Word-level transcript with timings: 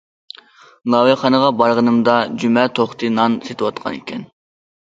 ناۋايخانىغا 0.93 1.51
بارغىنىمدا، 1.59 2.17
جۈمە 2.45 2.65
توختى 2.81 3.13
نان 3.19 3.37
سېتىۋاتقان 3.47 4.01
ئىكەن. 4.01 4.27